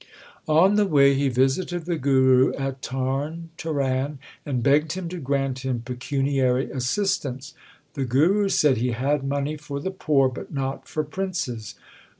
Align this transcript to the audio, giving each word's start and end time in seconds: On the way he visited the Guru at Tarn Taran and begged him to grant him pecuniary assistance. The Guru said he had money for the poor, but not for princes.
On 0.47 0.77
the 0.77 0.87
way 0.87 1.13
he 1.13 1.29
visited 1.29 1.85
the 1.85 1.95
Guru 1.95 2.53
at 2.55 2.81
Tarn 2.81 3.51
Taran 3.55 4.17
and 4.47 4.63
begged 4.63 4.93
him 4.93 5.07
to 5.09 5.19
grant 5.19 5.59
him 5.59 5.83
pecuniary 5.85 6.71
assistance. 6.71 7.53
The 7.93 8.05
Guru 8.05 8.49
said 8.49 8.77
he 8.77 8.93
had 8.93 9.23
money 9.23 9.57
for 9.57 9.79
the 9.79 9.91
poor, 9.91 10.27
but 10.27 10.51
not 10.51 10.87
for 10.87 11.03
princes. 11.03 11.75